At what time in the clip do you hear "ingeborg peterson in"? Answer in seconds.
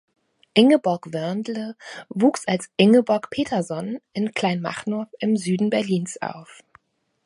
2.75-4.31